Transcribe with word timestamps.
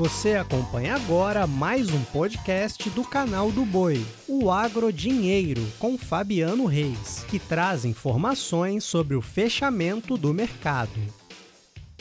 Você 0.00 0.34
acompanha 0.34 0.94
agora 0.94 1.46
mais 1.46 1.92
um 1.92 2.02
podcast 2.04 2.88
do 2.88 3.04
canal 3.04 3.52
do 3.52 3.66
Boi, 3.66 4.02
o 4.26 4.50
Agro 4.50 4.90
Dinheiro, 4.90 5.60
com 5.78 5.98
Fabiano 5.98 6.64
Reis, 6.64 7.22
que 7.28 7.38
traz 7.38 7.84
informações 7.84 8.82
sobre 8.82 9.14
o 9.14 9.20
fechamento 9.20 10.16
do 10.16 10.32
mercado. 10.32 10.98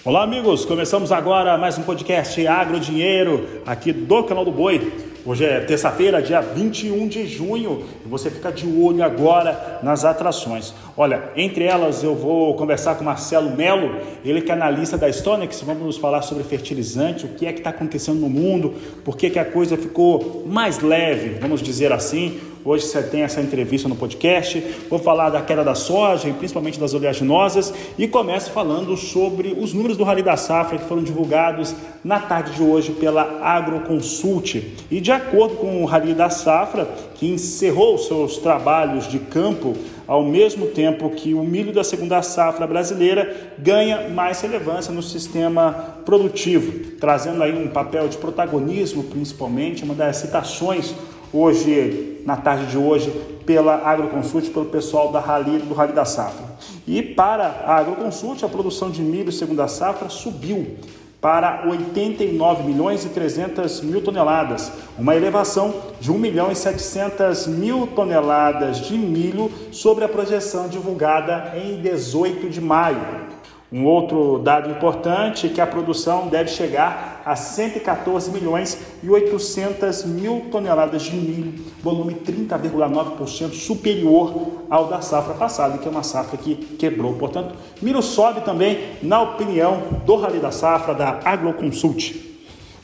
Olá, 0.05 0.23
amigos! 0.23 0.63
Começamos 0.63 1.11
agora 1.11 1.57
mais 1.57 1.77
um 1.77 1.83
podcast 1.83 2.47
Agro 2.47 2.79
Dinheiro, 2.79 3.61
aqui 3.65 3.91
do 3.91 4.23
canal 4.23 4.45
do 4.45 4.51
Boi. 4.53 5.08
Hoje 5.25 5.43
é 5.43 5.59
terça-feira, 5.59 6.21
dia 6.21 6.39
21 6.39 7.05
de 7.09 7.27
junho, 7.27 7.83
e 8.05 8.07
você 8.07 8.31
fica 8.31 8.49
de 8.53 8.65
olho 8.65 9.03
agora 9.03 9.79
nas 9.83 10.05
atrações. 10.05 10.73
Olha, 10.95 11.31
entre 11.35 11.65
elas 11.65 12.01
eu 12.03 12.15
vou 12.15 12.55
conversar 12.55 12.95
com 12.95 13.03
Marcelo 13.03 13.53
Melo, 13.53 13.97
ele 14.23 14.41
que 14.41 14.49
é 14.49 14.53
analista 14.53 14.97
da 14.97 15.11
Stonex, 15.11 15.61
vamos 15.61 15.83
nos 15.83 15.97
falar 15.97 16.21
sobre 16.21 16.45
fertilizante, 16.45 17.25
o 17.25 17.29
que 17.29 17.45
é 17.45 17.51
que 17.51 17.59
está 17.59 17.69
acontecendo 17.69 18.19
no 18.21 18.29
mundo, 18.29 18.75
por 19.03 19.17
que, 19.17 19.29
que 19.29 19.37
a 19.37 19.43
coisa 19.43 19.75
ficou 19.75 20.45
mais 20.47 20.79
leve, 20.79 21.37
vamos 21.37 21.61
dizer 21.61 21.91
assim. 21.91 22.39
Hoje 22.69 22.85
você 22.85 23.01
tem 23.01 23.23
essa 23.23 23.41
entrevista 23.41 23.89
no 23.89 23.95
podcast. 23.95 24.63
Vou 24.87 24.99
falar 24.99 25.31
da 25.31 25.41
queda 25.41 25.63
da 25.63 25.73
soja 25.73 26.29
e 26.29 26.33
principalmente 26.33 26.79
das 26.79 26.93
oleaginosas 26.93 27.73
e 27.97 28.07
começo 28.07 28.51
falando 28.51 28.95
sobre 28.95 29.57
os 29.59 29.73
números 29.73 29.97
do 29.97 30.03
Rally 30.03 30.21
da 30.21 30.37
Safra 30.37 30.77
que 30.77 30.85
foram 30.85 31.01
divulgados 31.01 31.73
na 32.03 32.19
tarde 32.19 32.53
de 32.53 32.61
hoje 32.61 32.91
pela 32.91 33.39
Agroconsult. 33.41 34.61
E 34.91 35.01
de 35.01 35.11
acordo 35.11 35.55
com 35.55 35.81
o 35.81 35.85
Rally 35.85 36.13
da 36.13 36.29
Safra, 36.29 36.87
que 37.15 37.27
encerrou 37.27 37.97
seus 37.97 38.37
trabalhos 38.37 39.07
de 39.07 39.17
campo 39.17 39.73
ao 40.07 40.23
mesmo 40.23 40.67
tempo 40.67 41.09
que 41.09 41.33
o 41.33 41.43
milho 41.43 41.73
da 41.73 41.83
segunda 41.83 42.21
safra 42.21 42.67
brasileira 42.67 43.55
ganha 43.57 44.09
mais 44.09 44.41
relevância 44.41 44.93
no 44.93 45.01
sistema 45.01 45.95
produtivo, 46.05 46.97
trazendo 46.99 47.41
aí 47.41 47.51
um 47.51 47.67
papel 47.67 48.07
de 48.07 48.17
protagonismo, 48.17 49.05
principalmente, 49.05 49.83
uma 49.83 49.95
das 49.95 50.17
citações 50.17 50.93
hoje, 51.33 52.08
na 52.29 52.37
tarde 52.37 52.67
de 52.67 52.77
hoje, 52.77 53.09
pela 53.43 53.89
Agroconsult, 53.89 54.51
pelo 54.51 54.65
pessoal 54.65 55.11
da 55.11 55.19
Rally, 55.19 55.57
do 55.57 55.73
Rally 55.73 55.93
da 55.93 56.05
Safra. 56.05 56.45
E 56.87 57.01
para 57.01 57.63
a 57.65 57.77
Agroconsult, 57.77 58.45
a 58.45 58.47
produção 58.47 58.91
de 58.91 59.01
milho 59.01 59.31
segunda 59.31 59.67
safra 59.67 60.09
subiu 60.09 60.77
para 61.19 61.63
89 61.67 62.63
milhões 62.63 63.03
e 63.03 63.09
300 63.09 63.81
mil 63.81 64.03
toneladas, 64.03 64.71
uma 64.95 65.15
elevação 65.15 65.73
de 65.99 66.11
1 66.11 66.19
milhão 66.19 66.51
e 66.51 66.55
700 66.55 67.47
mil 67.47 67.87
toneladas 67.87 68.77
de 68.81 68.95
milho 68.95 69.51
sobre 69.71 70.05
a 70.05 70.07
projeção 70.07 70.67
divulgada 70.67 71.53
em 71.57 71.81
18 71.81 72.47
de 72.47 72.61
maio. 72.61 73.38
Um 73.71 73.85
outro 73.85 74.39
dado 74.39 74.71
importante 74.71 75.45
é 75.45 75.49
que 75.49 75.61
a 75.61 75.67
produção 75.67 76.27
deve 76.27 76.49
chegar 76.49 77.21
a 77.23 77.35
114 77.35 78.31
milhões 78.31 78.79
e 79.03 79.09
800 79.09 80.05
mil 80.05 80.47
toneladas 80.51 81.03
de 81.03 81.15
milho, 81.15 81.53
volume 81.83 82.15
30,9% 82.15 83.53
superior 83.53 84.63
ao 84.71 84.87
da 84.87 85.01
safra 85.01 85.35
passada, 85.35 85.77
que 85.77 85.87
é 85.87 85.91
uma 85.91 86.01
safra 86.01 86.35
que 86.35 86.55
quebrou. 86.55 87.13
Portanto, 87.13 87.53
milho 87.79 88.01
sobe 88.01 88.41
também, 88.41 88.79
na 89.03 89.21
opinião 89.21 89.83
do 90.03 90.15
Rally 90.15 90.39
da 90.39 90.49
Safra, 90.49 90.95
da 90.95 91.19
Agroconsult. 91.23 92.29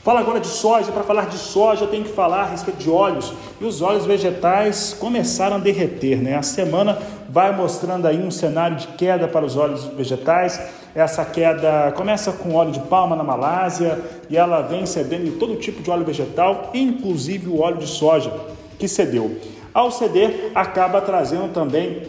Fala 0.06 0.20
agora 0.20 0.38
de 0.38 0.46
soja. 0.46 0.92
Para 0.92 1.02
falar 1.02 1.26
de 1.26 1.36
soja, 1.36 1.84
tenho 1.84 2.04
que 2.04 2.12
falar 2.12 2.42
a 2.42 2.46
respeito 2.46 2.78
de 2.78 2.88
óleos. 2.88 3.32
E 3.60 3.64
os 3.64 3.82
óleos 3.82 4.06
vegetais 4.06 4.94
começaram 4.94 5.56
a 5.56 5.58
derreter. 5.58 6.22
Né? 6.22 6.36
A 6.36 6.42
semana 6.42 6.96
vai 7.28 7.54
mostrando 7.54 8.06
aí 8.06 8.22
um 8.22 8.30
cenário 8.30 8.76
de 8.76 8.88
queda 8.88 9.26
para 9.28 9.44
os 9.44 9.56
óleos 9.56 9.84
vegetais. 9.84 10.60
Essa 10.94 11.24
queda 11.24 11.92
começa 11.96 12.32
com 12.32 12.54
óleo 12.54 12.72
de 12.72 12.80
palma 12.80 13.14
na 13.14 13.22
Malásia 13.22 14.00
e 14.30 14.36
ela 14.36 14.62
vem 14.62 14.86
cedendo 14.86 15.26
em 15.26 15.32
todo 15.32 15.56
tipo 15.56 15.82
de 15.82 15.90
óleo 15.90 16.04
vegetal, 16.04 16.70
inclusive 16.72 17.48
o 17.48 17.60
óleo 17.60 17.78
de 17.78 17.86
soja, 17.86 18.32
que 18.78 18.88
cedeu. 18.88 19.38
Ao 19.74 19.90
ceder, 19.90 20.52
acaba 20.54 21.00
trazendo 21.00 21.52
também 21.52 22.02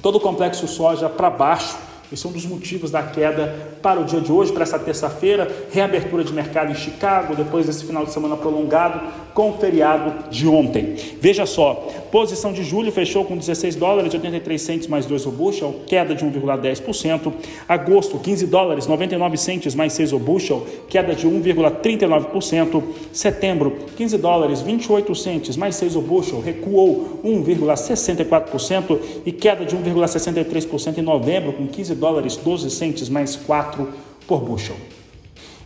todo 0.00 0.16
o 0.16 0.20
complexo 0.20 0.66
soja 0.66 1.08
para 1.08 1.28
baixo 1.28 1.76
esse 2.12 2.26
é 2.26 2.28
um 2.28 2.32
dos 2.32 2.44
motivos 2.44 2.90
da 2.90 3.02
queda 3.02 3.56
para 3.80 3.98
o 3.98 4.04
dia 4.04 4.20
de 4.20 4.30
hoje, 4.30 4.52
para 4.52 4.64
essa 4.64 4.78
terça-feira, 4.78 5.50
reabertura 5.70 6.22
de 6.22 6.30
mercado 6.30 6.70
em 6.70 6.74
Chicago, 6.74 7.34
depois 7.34 7.66
desse 7.66 7.86
final 7.86 8.04
de 8.04 8.12
semana 8.12 8.36
prolongado, 8.36 9.00
com 9.34 9.50
o 9.50 9.58
feriado 9.58 10.30
de 10.30 10.46
ontem. 10.46 10.94
Veja 11.20 11.46
só, 11.46 11.74
posição 12.10 12.52
de 12.52 12.62
julho 12.62 12.92
fechou 12.92 13.24
com 13.24 13.36
16 13.36 13.76
dólares 13.76 14.12
83 14.12 14.60
centes 14.60 14.86
mais 14.86 15.06
2 15.06 15.26
o 15.26 15.30
bushel, 15.30 15.80
queda 15.86 16.14
de 16.14 16.24
1,10%. 16.24 17.32
Agosto, 17.68 18.18
15 18.18 18.46
dólares 18.46 18.86
99 18.86 19.36
centes 19.36 19.74
mais 19.74 19.92
6 19.94 20.12
o 20.12 20.18
bushel, 20.18 20.66
queda 20.88 21.14
de 21.14 21.26
1,39%. 21.26 22.82
Setembro, 23.12 23.76
15 23.96 24.18
dólares 24.18 24.60
28 24.60 25.14
centes 25.14 25.56
mais 25.56 25.76
6 25.76 25.96
o 25.96 26.00
bushel, 26.00 26.40
recuou 26.40 27.20
1,64% 27.24 28.98
e 29.24 29.32
queda 29.32 29.64
de 29.64 29.76
1,63% 29.76 30.98
em 30.98 31.02
novembro, 31.02 31.52
com 31.52 31.66
15 31.66 31.94
dólares 31.94 32.36
12 32.36 32.70
centes 32.70 33.08
mais 33.08 33.36
4 33.36 33.88
por 34.26 34.40
bushel. 34.40 34.76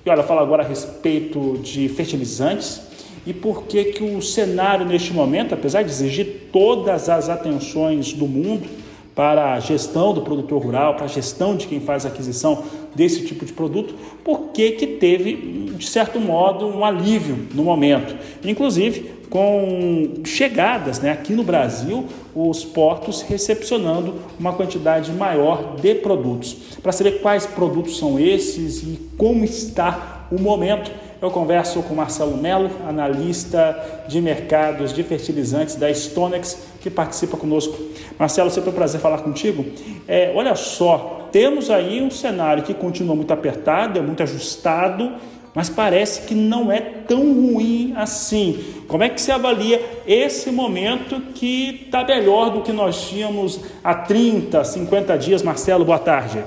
E 0.04 0.10
olha, 0.10 0.22
fala 0.22 0.40
agora 0.40 0.62
a 0.62 0.66
respeito 0.66 1.58
de 1.58 1.88
fertilizantes 1.88 2.80
e 3.26 3.34
por 3.34 3.64
que 3.64 3.84
que 3.86 4.04
o 4.04 4.22
cenário 4.22 4.86
neste 4.86 5.12
momento, 5.12 5.52
apesar 5.52 5.82
de 5.82 5.90
exigir 5.90 6.48
todas 6.52 7.08
as 7.08 7.28
atenções 7.28 8.12
do 8.12 8.26
mundo 8.26 8.68
para 9.16 9.54
a 9.54 9.60
gestão 9.60 10.12
do 10.12 10.20
produtor 10.20 10.62
rural, 10.62 10.94
para 10.94 11.06
a 11.06 11.08
gestão 11.08 11.56
de 11.56 11.66
quem 11.66 11.80
faz 11.80 12.04
a 12.04 12.08
aquisição 12.08 12.62
desse 12.94 13.24
tipo 13.24 13.44
de 13.44 13.52
produto, 13.52 13.94
por 14.22 14.52
que 14.52 14.72
que 14.72 14.86
teve, 14.86 15.72
de 15.76 15.86
certo 15.86 16.20
modo, 16.20 16.66
um 16.66 16.84
alívio 16.84 17.48
no 17.54 17.64
momento. 17.64 18.14
Inclusive, 18.44 19.16
com 19.30 20.22
chegadas 20.24 21.00
né, 21.00 21.10
aqui 21.10 21.32
no 21.32 21.42
Brasil, 21.42 22.06
os 22.34 22.64
portos 22.64 23.22
recepcionando 23.22 24.14
uma 24.38 24.52
quantidade 24.52 25.10
maior 25.12 25.76
de 25.76 25.94
produtos. 25.96 26.54
Para 26.82 26.92
saber 26.92 27.20
quais 27.20 27.46
produtos 27.46 27.98
são 27.98 28.20
esses 28.20 28.82
e 28.82 28.98
como 29.16 29.44
está 29.44 30.26
o 30.30 30.40
momento, 30.40 30.90
eu 31.20 31.30
converso 31.30 31.82
com 31.82 31.94
Marcelo 31.94 32.36
Melo, 32.36 32.70
analista 32.86 34.04
de 34.06 34.20
mercados 34.20 34.92
de 34.92 35.02
fertilizantes 35.02 35.76
da 35.76 35.92
Stonex, 35.92 36.58
que 36.80 36.90
participa 36.90 37.36
conosco. 37.36 37.76
Marcelo, 38.18 38.50
sempre 38.50 38.70
um 38.70 38.74
prazer 38.74 39.00
falar 39.00 39.18
contigo. 39.18 39.64
É, 40.06 40.32
olha 40.34 40.54
só, 40.54 41.28
temos 41.32 41.70
aí 41.70 42.02
um 42.02 42.10
cenário 42.10 42.62
que 42.62 42.74
continua 42.74 43.16
muito 43.16 43.32
apertado, 43.32 43.98
é 43.98 44.02
muito 44.02 44.22
ajustado, 44.22 45.14
mas 45.54 45.70
parece 45.70 46.22
que 46.22 46.34
não 46.34 46.70
é 46.70 46.80
tão 46.80 47.32
ruim 47.32 47.94
assim. 47.96 48.82
Como 48.86 49.02
é 49.02 49.08
que 49.08 49.20
se 49.20 49.32
avalia 49.32 50.02
esse 50.06 50.50
momento 50.50 51.18
que 51.34 51.84
está 51.86 52.04
melhor 52.04 52.50
do 52.50 52.60
que 52.60 52.72
nós 52.72 53.08
tínhamos 53.08 53.60
há 53.82 53.94
30, 53.94 54.62
50 54.62 55.16
dias? 55.16 55.42
Marcelo, 55.42 55.82
boa 55.82 55.98
tarde. 55.98 56.44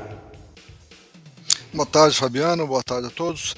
Boa 1.73 1.85
tarde, 1.85 2.15
Fabiano. 2.15 2.67
Boa 2.67 2.83
tarde 2.83 3.07
a 3.07 3.09
todos. 3.09 3.55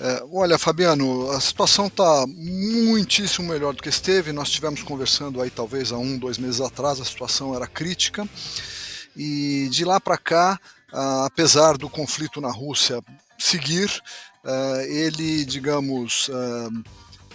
É, 0.00 0.24
olha, 0.32 0.58
Fabiano, 0.58 1.30
a 1.30 1.40
situação 1.40 1.86
está 1.86 2.24
muitíssimo 2.26 3.48
melhor 3.48 3.74
do 3.74 3.82
que 3.82 3.88
esteve. 3.88 4.32
Nós 4.32 4.48
estivemos 4.48 4.82
conversando 4.82 5.40
aí 5.40 5.50
talvez 5.50 5.92
há 5.92 5.98
um, 5.98 6.18
dois 6.18 6.38
meses 6.38 6.60
atrás, 6.60 7.00
a 7.00 7.04
situação 7.04 7.54
era 7.54 7.66
crítica. 7.66 8.28
E 9.16 9.68
de 9.70 9.84
lá 9.84 10.00
para 10.00 10.16
cá, 10.16 10.58
apesar 11.24 11.76
do 11.76 11.88
conflito 11.88 12.40
na 12.40 12.50
Rússia 12.50 13.02
seguir, 13.38 13.90
uh, 14.44 14.80
ele, 14.82 15.44
digamos, 15.44 16.28
uh, 16.28 16.84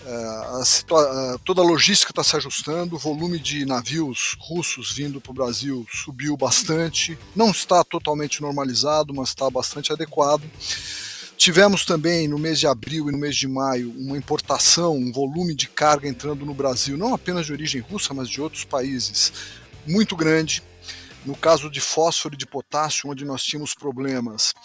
a 0.09 1.37
toda 1.43 1.61
a 1.61 1.65
logística 1.65 2.11
está 2.11 2.23
se 2.23 2.35
ajustando, 2.37 2.95
o 2.95 2.99
volume 2.99 3.37
de 3.39 3.65
navios 3.65 4.37
russos 4.39 4.91
vindo 4.93 5.19
para 5.19 5.31
o 5.31 5.35
Brasil 5.35 5.85
subiu 5.91 6.37
bastante, 6.37 7.17
não 7.35 7.51
está 7.51 7.83
totalmente 7.83 8.41
normalizado, 8.41 9.13
mas 9.13 9.29
está 9.29 9.49
bastante 9.49 9.91
adequado. 9.91 10.43
Tivemos 11.37 11.85
também 11.85 12.27
no 12.27 12.39
mês 12.39 12.59
de 12.59 12.65
abril 12.65 13.07
e 13.07 13.11
no 13.11 13.17
mês 13.17 13.35
de 13.35 13.47
maio 13.47 13.93
uma 13.95 14.17
importação, 14.17 14.97
um 14.97 15.11
volume 15.11 15.53
de 15.53 15.69
carga 15.69 16.07
entrando 16.07 16.43
no 16.43 16.53
Brasil, 16.53 16.97
não 16.97 17.13
apenas 17.13 17.45
de 17.45 17.53
origem 17.53 17.79
russa, 17.79 18.11
mas 18.11 18.27
de 18.27 18.41
outros 18.41 18.65
países, 18.65 19.31
muito 19.85 20.15
grande. 20.15 20.63
No 21.23 21.35
caso 21.35 21.69
de 21.69 21.79
fósforo 21.79 22.33
e 22.33 22.37
de 22.37 22.47
potássio, 22.47 23.09
onde 23.09 23.23
nós 23.23 23.43
tínhamos 23.43 23.75
problemas, 23.75 24.55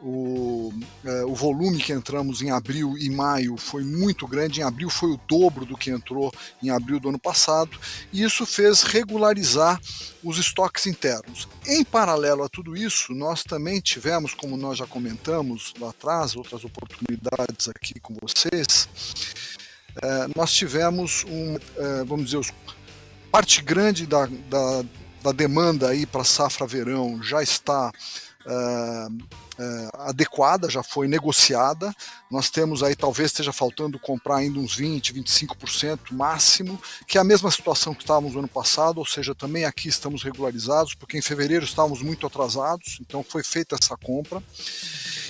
o, 0.00 0.72
é, 1.04 1.24
o 1.24 1.34
volume 1.34 1.78
que 1.78 1.92
entramos 1.92 2.42
em 2.42 2.50
abril 2.50 2.96
e 2.98 3.08
maio 3.08 3.56
foi 3.56 3.82
muito 3.82 4.26
grande. 4.26 4.60
Em 4.60 4.62
abril 4.62 4.90
foi 4.90 5.10
o 5.12 5.20
dobro 5.28 5.64
do 5.64 5.76
que 5.76 5.90
entrou 5.90 6.32
em 6.62 6.70
abril 6.70 7.00
do 7.00 7.08
ano 7.08 7.18
passado, 7.18 7.78
e 8.12 8.22
isso 8.22 8.44
fez 8.44 8.82
regularizar 8.82 9.80
os 10.22 10.38
estoques 10.38 10.86
internos. 10.86 11.48
Em 11.66 11.84
paralelo 11.84 12.42
a 12.44 12.48
tudo 12.48 12.76
isso, 12.76 13.14
nós 13.14 13.42
também 13.42 13.80
tivemos, 13.80 14.34
como 14.34 14.56
nós 14.56 14.78
já 14.78 14.86
comentamos 14.86 15.72
lá 15.80 15.90
atrás, 15.90 16.36
outras 16.36 16.64
oportunidades 16.64 17.68
aqui 17.68 17.98
com 18.00 18.14
vocês, 18.20 18.88
é, 20.02 20.28
nós 20.36 20.52
tivemos 20.52 21.24
um, 21.24 21.56
é, 21.56 22.04
vamos 22.04 22.30
dizer, 22.30 22.52
parte 23.30 23.62
grande 23.62 24.06
da, 24.06 24.26
da, 24.26 24.84
da 25.22 25.32
demanda 25.32 25.88
aí 25.88 26.04
para 26.04 26.24
safra 26.24 26.66
verão 26.66 27.22
já 27.22 27.42
está 27.42 27.90
uh, 28.46 29.45
uh, 29.58 30.02
adequada, 30.08 30.70
já 30.70 30.82
foi 30.82 31.08
negociada. 31.08 31.94
Nós 32.30 32.50
temos 32.50 32.82
aí, 32.82 32.94
talvez 32.94 33.30
esteja 33.30 33.52
faltando 33.52 33.98
comprar 33.98 34.36
ainda 34.36 34.58
uns 34.58 34.74
20, 34.74 35.12
25% 35.14 36.12
máximo, 36.12 36.80
que 37.06 37.18
é 37.18 37.20
a 37.20 37.24
mesma 37.24 37.50
situação 37.50 37.94
que 37.94 38.02
estávamos 38.02 38.32
no 38.32 38.40
ano 38.40 38.48
passado, 38.48 38.98
ou 38.98 39.06
seja, 39.06 39.34
também 39.34 39.64
aqui 39.64 39.88
estamos 39.88 40.22
regularizados, 40.22 40.94
porque 40.94 41.18
em 41.18 41.22
fevereiro 41.22 41.64
estávamos 41.64 42.02
muito 42.02 42.26
atrasados, 42.26 42.98
então 43.00 43.22
foi 43.22 43.42
feita 43.42 43.76
essa 43.80 43.96
compra. 43.96 44.42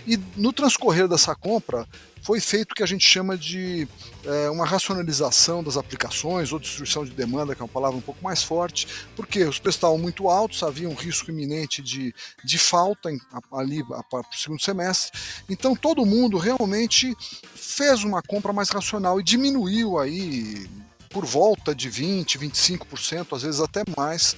E 0.06 0.18
no 0.36 0.52
transcorrer 0.52 1.08
dessa 1.08 1.34
compra, 1.34 1.86
foi 2.26 2.40
feito 2.40 2.72
o 2.72 2.74
que 2.74 2.82
a 2.82 2.86
gente 2.86 3.08
chama 3.08 3.38
de 3.38 3.86
é, 4.24 4.50
uma 4.50 4.66
racionalização 4.66 5.62
das 5.62 5.76
aplicações 5.76 6.52
ou 6.52 6.58
destruição 6.58 7.04
de 7.04 7.12
demanda, 7.12 7.54
que 7.54 7.62
é 7.62 7.64
uma 7.64 7.70
palavra 7.70 7.96
um 7.96 8.00
pouco 8.00 8.22
mais 8.24 8.42
forte, 8.42 8.88
porque 9.14 9.44
os 9.44 9.60
preços 9.60 9.76
estavam 9.76 9.96
muito 9.96 10.28
altos, 10.28 10.64
havia 10.64 10.88
um 10.88 10.94
risco 10.94 11.30
iminente 11.30 11.80
de, 11.80 12.12
de 12.42 12.58
falta 12.58 13.12
em, 13.12 13.20
ali 13.52 13.80
para 13.84 14.20
o 14.28 14.36
segundo 14.36 14.60
semestre. 14.60 15.16
Então 15.48 15.76
todo 15.76 16.04
mundo 16.04 16.36
realmente 16.36 17.14
fez 17.54 18.02
uma 18.02 18.20
compra 18.20 18.52
mais 18.52 18.70
racional 18.70 19.20
e 19.20 19.22
diminuiu 19.22 19.96
aí 19.96 20.68
por 21.10 21.24
volta 21.24 21.72
de 21.76 21.88
20, 21.88 22.40
25%, 22.40 23.36
às 23.36 23.42
vezes 23.42 23.60
até 23.60 23.84
mais, 23.96 24.36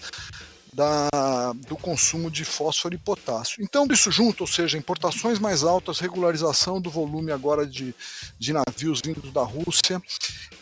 da, 0.78 1.52
do 1.66 1.76
consumo 1.76 2.30
de 2.30 2.44
fósforo 2.44 2.94
e 2.94 2.98
potássio. 2.98 3.60
Então, 3.60 3.84
isso 3.90 4.12
junto, 4.12 4.42
ou 4.42 4.46
seja, 4.46 4.78
importações 4.78 5.40
mais 5.40 5.64
altas, 5.64 5.98
regularização 5.98 6.80
do 6.80 6.88
volume 6.88 7.32
agora 7.32 7.66
de, 7.66 7.92
de 8.38 8.52
navios 8.52 9.00
vindos 9.04 9.32
da 9.32 9.42
Rússia 9.42 10.00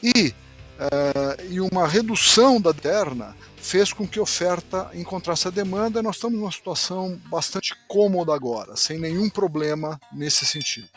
e, 0.03 0.29
uh, 0.79 1.53
e 1.53 1.61
uma 1.61 1.87
redução 1.87 2.59
da 2.59 2.73
terna 2.73 3.37
fez 3.59 3.93
com 3.93 4.09
que 4.09 4.19
a 4.19 4.23
oferta 4.23 4.91
encontrasse 4.95 5.49
a 5.49 5.51
demanda. 5.51 6.03
Nós 6.03 6.17
estamos 6.17 6.39
numa 6.39 6.51
situação 6.51 7.21
bastante 7.31 7.75
cômoda 7.87 8.35
agora, 8.35 8.75
sem 8.75 8.99
nenhum 8.99 9.29
problema 9.29 10.01
nesse 10.11 10.47
sentido. 10.47 10.89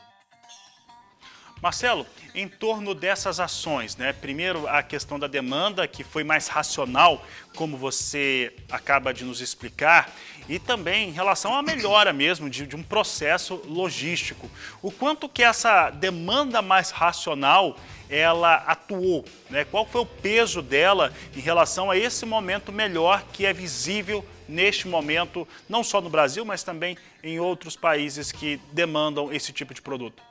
Marcelo, 1.61 2.05
em 2.33 2.47
torno 2.47 2.95
dessas 2.95 3.39
ações, 3.39 3.97
né? 3.97 4.13
Primeiro 4.13 4.65
a 4.67 4.81
questão 4.81 5.19
da 5.19 5.27
demanda, 5.27 5.87
que 5.87 6.05
foi 6.05 6.23
mais 6.23 6.47
racional, 6.47 7.25
como 7.55 7.77
você 7.77 8.53
acaba 8.71 9.13
de 9.13 9.25
nos 9.25 9.41
explicar, 9.41 10.09
e 10.47 10.57
também 10.57 11.09
em 11.09 11.11
relação 11.11 11.53
à 11.53 11.61
melhora 11.61 12.13
mesmo 12.13 12.49
de, 12.49 12.65
de 12.65 12.75
um 12.75 12.83
processo 12.83 13.61
logístico. 13.65 14.49
O 14.81 14.89
quanto 14.89 15.27
que 15.27 15.43
essa 15.43 15.89
demanda 15.89 16.61
mais 16.61 16.91
racional 16.91 17.77
ela 18.09 18.55
atuou, 18.55 19.23
né? 19.49 19.65
Qual 19.65 19.85
foi 19.85 20.01
o 20.01 20.05
peso 20.05 20.61
dela 20.61 21.13
em 21.35 21.41
relação 21.41 21.91
a 21.91 21.97
esse 21.97 22.25
momento 22.25 22.71
melhor 22.71 23.23
que 23.33 23.45
é 23.45 23.53
visível 23.53 24.25
neste 24.47 24.87
momento, 24.87 25.47
não 25.67 25.83
só 25.83 26.01
no 26.01 26.09
Brasil, 26.09 26.43
mas 26.43 26.63
também 26.63 26.97
em 27.21 27.39
outros 27.39 27.75
países 27.75 28.31
que 28.31 28.59
demandam 28.71 29.31
esse 29.31 29.53
tipo 29.53 29.73
de 29.73 29.81
produto? 29.81 30.28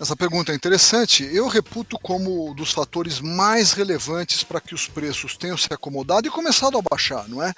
Essa 0.00 0.16
pergunta 0.16 0.50
é 0.50 0.54
interessante. 0.54 1.28
Eu 1.30 1.46
reputo 1.46 1.98
como 1.98 2.48
um 2.48 2.54
dos 2.54 2.72
fatores 2.72 3.20
mais 3.20 3.74
relevantes 3.74 4.42
para 4.42 4.58
que 4.58 4.74
os 4.74 4.88
preços 4.88 5.36
tenham 5.36 5.58
se 5.58 5.70
acomodado 5.70 6.26
e 6.26 6.30
começado 6.30 6.78
a 6.78 6.80
baixar, 6.80 7.28
não 7.28 7.42
é? 7.42 7.52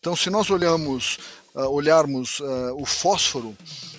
Então, 0.00 0.16
se 0.16 0.28
nós 0.28 0.50
olhamos, 0.50 1.20
uh, 1.54 1.68
olharmos 1.68 2.40
uh, 2.40 2.74
o 2.76 2.84
fósforo, 2.84 3.56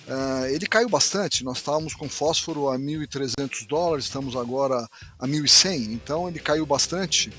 uh, 0.08 0.44
ele 0.50 0.66
caiu 0.66 0.90
bastante. 0.90 1.42
Nós 1.42 1.56
estávamos 1.56 1.94
com 1.94 2.06
fósforo 2.06 2.68
a 2.68 2.78
1.300 2.78 3.66
dólares, 3.66 4.04
estamos 4.04 4.36
agora 4.36 4.86
a 5.18 5.26
1.100. 5.26 5.92
Então, 5.92 6.28
ele 6.28 6.38
caiu 6.38 6.66
bastante. 6.66 7.32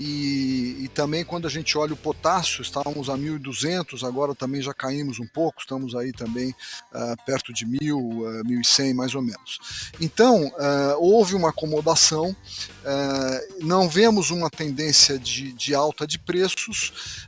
E, 0.00 0.78
e, 0.80 0.88
também 0.88 1.22
quando 1.22 1.46
a 1.46 1.50
gente 1.50 1.76
olha 1.76 1.92
o 1.92 1.96
potássio, 1.96 2.62
estávamos 2.62 3.10
a 3.10 3.18
1.200, 3.18 4.02
agora 4.02 4.34
também 4.34 4.62
já 4.62 4.72
caímos 4.72 5.20
um 5.20 5.26
pouco, 5.26 5.60
estamos 5.60 5.94
aí 5.94 6.10
também 6.10 6.54
uh, 6.94 7.24
perto 7.26 7.52
de 7.52 7.66
1.000, 7.66 7.92
uh, 7.92 8.42
1.100 8.44 8.94
mais 8.94 9.14
ou 9.14 9.20
menos. 9.20 9.58
Então, 10.00 10.46
uh, 10.46 10.96
houve 10.98 11.34
uma 11.34 11.50
acomodação, 11.50 12.30
uh, 12.30 13.64
não 13.64 13.90
vemos 13.90 14.30
uma 14.30 14.48
tendência 14.48 15.18
de, 15.18 15.52
de 15.52 15.74
alta 15.74 16.06
de 16.06 16.18
preços, 16.18 17.26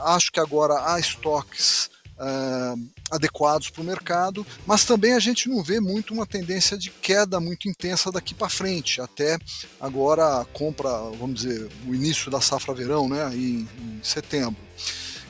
acho 0.00 0.32
que 0.32 0.40
agora 0.40 0.92
há 0.92 0.98
estoques 0.98 1.90
uh, 2.18 2.90
adequados 3.10 3.70
para 3.70 3.82
o 3.82 3.84
mercado, 3.84 4.46
mas 4.66 4.84
também 4.84 5.12
a 5.12 5.18
gente 5.18 5.48
não 5.48 5.62
vê 5.62 5.80
muito 5.80 6.14
uma 6.14 6.26
tendência 6.26 6.76
de 6.76 6.90
queda 6.90 7.40
muito 7.40 7.68
intensa 7.68 8.10
daqui 8.10 8.34
para 8.34 8.48
frente, 8.48 9.00
até 9.00 9.38
agora 9.80 10.40
a 10.40 10.44
compra, 10.44 10.90
vamos 11.18 11.42
dizer, 11.42 11.68
o 11.86 11.94
início 11.94 12.30
da 12.30 12.40
safra 12.40 12.74
verão, 12.74 13.08
né, 13.08 13.30
em, 13.34 13.68
em 13.80 14.00
setembro. 14.02 14.62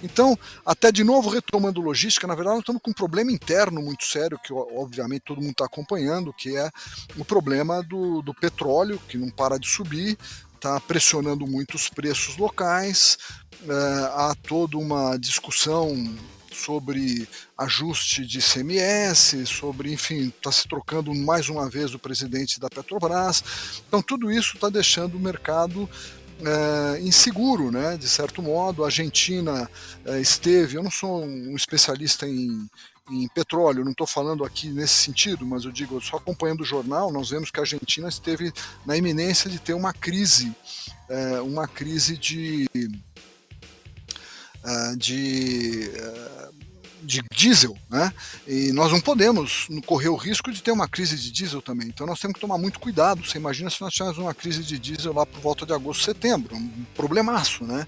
Então, 0.02 0.38
até 0.66 0.92
de 0.92 1.02
novo 1.02 1.30
retomando 1.30 1.80
logística, 1.80 2.26
na 2.26 2.34
verdade 2.34 2.56
nós 2.56 2.62
estamos 2.62 2.82
com 2.82 2.90
um 2.90 2.94
problema 2.94 3.32
interno 3.32 3.80
muito 3.80 4.04
sério, 4.04 4.38
que 4.38 4.52
obviamente 4.52 5.22
todo 5.22 5.40
mundo 5.40 5.52
está 5.52 5.64
acompanhando, 5.64 6.30
que 6.30 6.54
é 6.54 6.70
o 7.16 7.24
problema 7.24 7.82
do, 7.82 8.20
do 8.20 8.34
petróleo, 8.34 9.00
que 9.08 9.16
não 9.16 9.30
para 9.30 9.58
de 9.58 9.66
subir, 9.66 10.18
está 10.54 10.78
pressionando 10.78 11.46
muito 11.46 11.74
os 11.74 11.88
preços 11.88 12.36
locais, 12.36 13.16
é, 13.62 13.72
há 14.12 14.34
toda 14.46 14.76
uma 14.76 15.16
discussão 15.16 15.94
sobre 16.54 17.28
ajuste 17.58 18.24
de 18.24 18.40
CMS, 18.40 19.46
sobre, 19.46 19.92
enfim, 19.92 20.28
está 20.28 20.50
se 20.52 20.66
trocando 20.68 21.14
mais 21.14 21.48
uma 21.48 21.68
vez 21.68 21.94
o 21.94 21.98
presidente 21.98 22.60
da 22.60 22.68
Petrobras. 22.68 23.42
Então, 23.88 24.00
tudo 24.00 24.30
isso 24.30 24.54
está 24.54 24.68
deixando 24.68 25.16
o 25.16 25.20
mercado 25.20 25.88
é, 26.40 27.00
inseguro, 27.00 27.70
né? 27.70 27.96
De 27.96 28.08
certo 28.08 28.42
modo, 28.42 28.82
a 28.82 28.86
Argentina 28.86 29.70
é, 30.04 30.20
esteve. 30.20 30.76
Eu 30.76 30.82
não 30.82 30.90
sou 30.90 31.24
um 31.24 31.54
especialista 31.54 32.26
em, 32.26 32.68
em 33.10 33.28
petróleo, 33.28 33.84
não 33.84 33.92
estou 33.92 34.06
falando 34.06 34.44
aqui 34.44 34.68
nesse 34.68 34.94
sentido, 34.94 35.44
mas 35.46 35.64
eu 35.64 35.72
digo, 35.72 36.00
só 36.00 36.16
acompanhando 36.16 36.62
o 36.62 36.64
jornal, 36.64 37.12
nós 37.12 37.30
vemos 37.30 37.50
que 37.50 37.60
a 37.60 37.62
Argentina 37.62 38.08
esteve 38.08 38.52
na 38.86 38.96
iminência 38.96 39.50
de 39.50 39.58
ter 39.58 39.74
uma 39.74 39.92
crise, 39.92 40.54
é, 41.08 41.40
uma 41.40 41.68
crise 41.68 42.16
de 42.16 42.66
uh, 44.64 44.96
de, 44.96 45.90
uh, 45.94 46.54
de 47.02 47.22
diesel, 47.34 47.76
né? 47.90 48.12
E 48.46 48.72
nós 48.72 48.90
não 48.90 49.00
podemos 49.00 49.68
correr 49.86 50.08
o 50.08 50.16
risco 50.16 50.50
de 50.50 50.62
ter 50.62 50.72
uma 50.72 50.88
crise 50.88 51.16
de 51.16 51.30
diesel 51.30 51.62
também. 51.62 51.88
Então 51.88 52.06
nós 52.06 52.18
temos 52.18 52.34
que 52.34 52.40
tomar 52.40 52.58
muito 52.58 52.80
cuidado. 52.80 53.24
Você 53.24 53.38
imagina 53.38 53.70
se 53.70 53.80
nós 53.80 53.92
tivermos 53.92 54.18
uma 54.18 54.34
crise 54.34 54.62
de 54.62 54.78
diesel 54.78 55.12
lá 55.12 55.26
por 55.26 55.40
volta 55.40 55.66
de 55.66 55.72
agosto, 55.72 56.04
setembro, 56.04 56.56
um 56.56 56.84
problemaço, 56.94 57.64
né? 57.64 57.86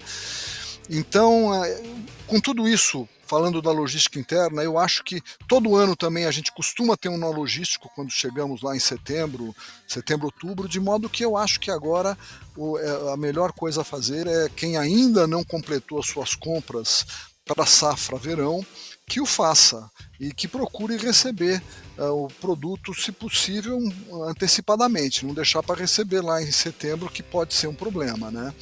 Então, 0.89 1.51
uh, 1.51 2.05
com 2.25 2.39
tudo 2.39 2.67
isso, 2.67 3.07
falando 3.27 3.61
da 3.61 3.71
logística 3.71 4.17
interna, 4.17 4.63
eu 4.63 4.77
acho 4.77 5.03
que 5.03 5.21
todo 5.47 5.75
ano 5.75 5.95
também 5.95 6.25
a 6.25 6.31
gente 6.31 6.51
costuma 6.51 6.95
ter 6.95 7.09
um 7.09 7.17
nó 7.17 7.29
logístico 7.29 7.91
quando 7.93 8.09
chegamos 8.09 8.61
lá 8.61 8.75
em 8.75 8.79
setembro, 8.79 9.53
setembro, 9.87 10.27
outubro, 10.27 10.67
de 10.67 10.79
modo 10.79 11.09
que 11.09 11.23
eu 11.23 11.35
acho 11.35 11.59
que 11.59 11.69
agora 11.69 12.17
é, 12.57 13.13
a 13.13 13.17
melhor 13.17 13.51
coisa 13.51 13.81
a 13.81 13.85
fazer 13.85 14.25
é 14.27 14.49
quem 14.55 14.77
ainda 14.77 15.27
não 15.27 15.43
completou 15.43 15.99
as 15.99 16.07
suas 16.07 16.33
compras 16.33 17.05
para 17.45 17.63
a 17.63 17.67
safra 17.67 18.17
verão, 18.17 18.65
que 19.07 19.21
o 19.21 19.25
faça 19.25 19.89
e 20.19 20.33
que 20.33 20.47
procure 20.47 20.97
receber 20.97 21.63
uh, 21.97 22.25
o 22.25 22.27
produto, 22.27 22.93
se 22.93 23.11
possível, 23.11 23.79
antecipadamente, 24.27 25.25
não 25.25 25.33
deixar 25.33 25.63
para 25.63 25.79
receber 25.79 26.21
lá 26.21 26.41
em 26.41 26.51
setembro, 26.51 27.09
que 27.09 27.23
pode 27.23 27.53
ser 27.53 27.67
um 27.67 27.73
problema. 27.73 28.29
Né? 28.29 28.53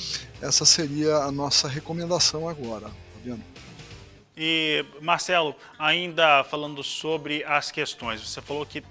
Essa 0.41 0.63
seria 0.63 1.15
a 1.17 1.31
nossa 1.31 1.67
recomendação 1.67 2.47
agora, 2.47 2.91
Fabiano. 3.13 3.43
E, 4.37 4.85
Marcelo, 5.01 5.55
ainda 5.79 6.43
falando 6.43 6.83
sobre 6.83 7.43
as 7.45 7.71
questões, 7.71 8.21
você 8.21 8.41
falou 8.41 8.65
que 8.65 8.83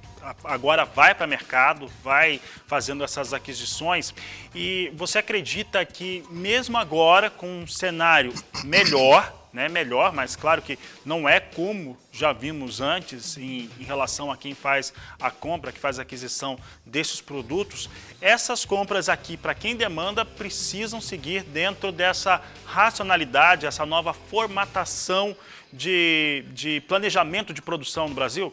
agora 0.43 0.87
vai 0.87 1.15
para 1.15 1.27
o 1.27 1.29
mercado, 1.29 1.87
vai 2.03 2.41
fazendo 2.67 3.05
essas 3.05 3.35
aquisições, 3.35 4.15
e 4.55 4.91
você 4.95 5.19
acredita 5.19 5.85
que, 5.85 6.25
mesmo 6.31 6.79
agora, 6.79 7.29
com 7.29 7.47
um 7.47 7.67
cenário 7.67 8.33
melhor, 8.65 9.44
né, 9.55 9.69
melhor, 9.69 10.13
mas 10.13 10.35
claro 10.35 10.61
que 10.61 10.77
não 11.05 11.29
é 11.29 11.39
como 11.39 11.97
já 12.13 12.33
vimos 12.33 12.81
antes 12.81 13.39
em, 13.39 13.71
em, 13.79 13.85
relação 13.85 14.33
a 14.33 14.37
quem 14.37 14.53
faz 14.53 14.93
a 15.21 15.31
compra, 15.31 15.71
que 15.71 15.79
faz 15.79 15.97
a 15.97 16.03
aquisição 16.03 16.59
desses 16.85 17.21
produtos. 17.21 17.89
Essas 18.21 18.65
compras 18.65 19.09
aqui, 19.09 19.37
para 19.37 19.55
quem 19.55 19.77
demanda, 19.77 20.25
precisam 20.25 21.01
seguir 21.01 21.45
dentro 21.45 21.93
dessa 21.93 22.43
racionalidade, 22.67 23.65
essa 23.65 23.87
nova 23.87 24.13
formatação 24.13 25.37
de, 25.73 26.45
de 26.53 26.81
planejamento 26.89 27.55
de 27.55 27.63
produção 27.63 28.09
no 28.09 28.15
Brasil? 28.15 28.53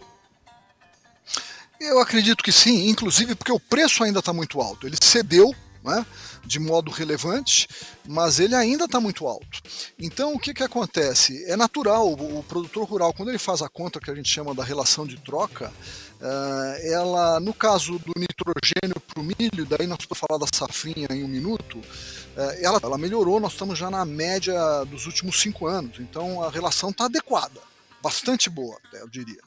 Eu 1.79 1.99
acredito 1.99 2.43
que 2.43 2.51
sim, 2.51 2.89
inclusive 2.89 3.33
porque 3.33 3.51
o 3.51 3.59
preço 3.59 4.03
ainda 4.03 4.19
está 4.19 4.31
muito 4.31 4.61
alto. 4.61 4.85
Ele 4.85 4.97
cedeu 5.01 5.51
né, 5.83 6.05
de 6.45 6.59
modo 6.59 6.91
relevante, 6.91 7.67
mas 8.07 8.39
ele 8.39 8.55
ainda 8.55 8.85
está 8.85 8.99
muito 8.99 9.27
alto. 9.27 9.61
Então, 9.99 10.33
o 10.33 10.39
que, 10.39 10.53
que 10.53 10.63
acontece? 10.63 11.43
É 11.45 11.55
natural, 11.55 12.07
o, 12.07 12.39
o, 12.39 12.43
produtor 12.43 12.87
rural, 12.87 13.13
quando 13.13 13.29
ele 13.29 13.37
faz 13.37 13.61
a 13.61 13.69
conta 13.69 13.99
que 13.99 14.11
a 14.11 14.15
gente 14.15 14.29
chama 14.29 14.53
da 14.53 14.63
relação 14.63 15.05
de 15.05 15.17
troca, 15.17 15.71
uh, 16.19 16.87
ela, 16.87 17.39
no 17.39 17.53
caso 17.53 17.99
do 17.99 18.13
nitrogênio 18.15 18.99
para 19.07 19.21
o 19.21 19.23
milho, 19.23 19.65
daí 19.65 19.87
nós 19.87 19.99
vamos 20.07 20.19
falar 20.19 20.39
da 20.39 20.47
safrinha 20.53 21.07
em 21.11 21.23
um 21.23 21.27
minuto, 21.27 21.77
uh, 21.77 22.39
ela, 22.61 22.79
ela 22.81 22.97
melhorou, 22.97 23.39
nós 23.39 23.53
estamos 23.53 23.77
já 23.77 23.89
na 23.89 24.05
média 24.05 24.83
dos 24.85 25.05
últimos 25.05 25.39
cinco 25.39 25.67
anos, 25.67 25.99
então 25.99 26.43
a 26.43 26.49
relação 26.49 26.89
está 26.89 27.05
adequada. 27.05 27.59
bastante 28.01 28.49
boa, 28.49 28.77
eu 28.93 29.07
diria. 29.07 29.41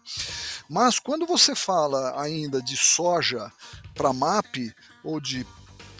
Mas 0.68 0.98
quando 0.98 1.26
você 1.26 1.54
fala 1.54 2.20
ainda 2.20 2.62
de 2.62 2.76
soja 2.76 3.52
para 3.94 4.12
MAP 4.12 4.72
ou 5.02 5.20
de 5.20 5.46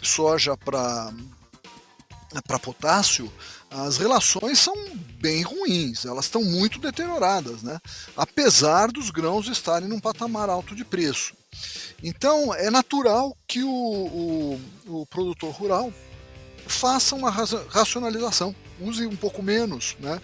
soja 0.05 0.55
para 0.55 1.11
para 2.45 2.59
potássio, 2.59 3.31
as 3.69 3.97
relações 3.97 4.59
são 4.59 4.75
bem 5.19 5.41
ruins, 5.41 6.05
elas 6.05 6.25
estão 6.25 6.43
muito 6.43 6.79
deterioradas, 6.79 7.63
né? 7.63 7.79
apesar 8.15 8.91
dos 8.91 9.09
grãos 9.09 9.47
estarem 9.47 9.87
num 9.87 9.99
patamar 9.99 10.49
alto 10.49 10.75
de 10.75 10.83
preço. 10.83 11.33
Então 12.03 12.53
é 12.53 12.69
natural 12.69 13.35
que 13.47 13.63
o, 13.63 13.69
o, 13.69 14.61
o 14.87 15.05
produtor 15.05 15.53
rural 15.53 15.93
faça 16.67 17.15
uma 17.15 17.29
racionalização, 17.29 18.55
use 18.79 19.05
um 19.05 19.15
pouco 19.15 19.41
menos, 19.41 19.95
né? 19.99 20.19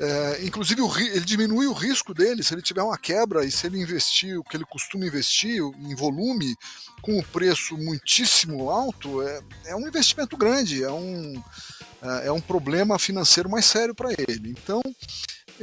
É, 0.00 0.44
inclusive, 0.44 0.80
o, 0.80 0.98
ele 0.98 1.24
diminui 1.24 1.66
o 1.66 1.72
risco 1.72 2.14
dele 2.14 2.42
se 2.42 2.54
ele 2.54 2.62
tiver 2.62 2.82
uma 2.82 2.96
quebra 2.96 3.44
e 3.44 3.50
se 3.50 3.66
ele 3.66 3.80
investir 3.80 4.38
o 4.38 4.44
que 4.44 4.56
ele 4.56 4.64
costuma 4.64 5.06
investir 5.06 5.60
em 5.60 5.94
volume 5.94 6.56
com 7.02 7.18
o 7.18 7.24
preço 7.24 7.76
muitíssimo 7.76 8.70
alto, 8.70 9.22
é, 9.22 9.40
é 9.66 9.76
um 9.76 9.86
investimento 9.86 10.36
grande, 10.36 10.84
é 10.84 10.90
um, 10.90 11.42
é, 12.02 12.26
é 12.28 12.32
um 12.32 12.40
problema 12.40 12.98
financeiro 12.98 13.50
mais 13.50 13.66
sério 13.66 13.94
para 13.94 14.12
ele. 14.12 14.50
Então, 14.50 14.80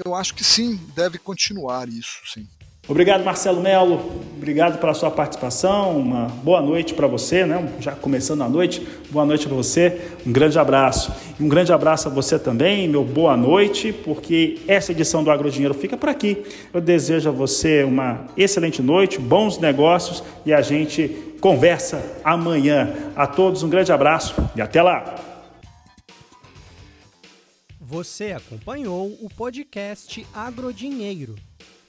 eu 0.06 0.14
acho 0.14 0.34
que 0.34 0.44
sim, 0.44 0.76
deve 0.94 1.18
continuar 1.18 1.88
isso, 1.88 2.20
sim. 2.26 2.48
Obrigado, 2.88 3.24
Marcelo 3.24 3.62
Melo. 3.62 4.26
Obrigado 4.38 4.80
pela 4.80 4.94
sua 4.94 5.10
participação. 5.10 5.98
Uma 5.98 6.28
boa 6.44 6.62
noite 6.62 6.94
para 6.94 7.08
você, 7.08 7.44
né? 7.44 7.68
Já 7.80 7.94
começando 7.94 8.44
a 8.44 8.50
noite. 8.50 8.86
Boa 9.10 9.26
noite 9.26 9.48
para 9.48 9.56
você. 9.56 10.02
Um 10.24 10.32
grande 10.32 10.60
abraço. 10.60 11.12
E 11.40 11.44
um 11.44 11.50
grande 11.50 11.74
abraço 11.74 12.08
a 12.08 12.12
você 12.12 12.38
também, 12.38 12.88
meu 12.88 13.04
boa 13.04 13.36
noite, 13.36 13.92
porque 13.92 14.60
essa 14.68 14.92
edição 14.92 15.24
do 15.24 15.32
Agrodinheiro 15.32 15.74
fica 15.74 15.98
por 15.98 16.10
aqui. 16.10 16.44
Eu 16.72 16.80
desejo 16.80 17.28
a 17.28 17.32
você 17.32 17.84
uma 17.84 18.28
excelente 18.38 18.84
noite, 18.84 19.18
bons 19.18 19.58
negócios 19.58 20.24
e 20.46 20.54
a 20.54 20.62
gente 20.62 21.08
conversa 21.42 22.04
amanhã. 22.24 22.94
A 23.16 23.26
todos 23.26 23.64
um 23.64 23.70
grande 23.70 23.92
abraço 23.92 24.36
e 24.56 24.62
até 24.62 24.84
lá. 24.84 25.16
Você 27.82 28.32
acompanhou 28.32 29.08
o 29.22 29.30
podcast 29.36 30.24
Agrodinheiro. 30.32 31.36